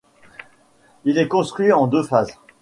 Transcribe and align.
Il 1.05 1.19
est 1.19 1.27
construit 1.27 1.71
en 1.71 1.85
deux 1.85 2.01
phases. 2.01 2.39